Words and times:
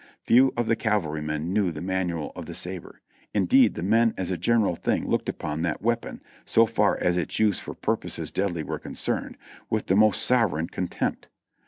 Few 0.23 0.51
of 0.57 0.65
the 0.65 0.75
cavalrymen 0.75 1.53
knew 1.53 1.71
the 1.71 1.79
manual 1.79 2.31
of 2.35 2.47
the 2.47 2.55
sabre, 2.55 3.01
indeed 3.35 3.75
the 3.75 3.83
men 3.83 4.15
as 4.17 4.31
a 4.31 4.35
general 4.35 4.73
thing 4.75 5.07
looked 5.07 5.29
upon 5.29 5.61
that 5.61 5.83
weapon, 5.83 6.23
so 6.43 6.65
far 6.65 6.97
as 6.99 7.17
its 7.17 7.37
use 7.37 7.59
for 7.59 7.75
purposes 7.75 8.31
deadly 8.31 8.63
were 8.63 8.79
concerned, 8.79 9.37
with 9.69 9.85
the 9.85 9.95
most 9.95 10.23
sovereign 10.23 10.69
contempt. 10.69 11.27